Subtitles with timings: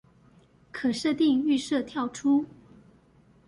[0.71, 2.47] 可設定預設跳出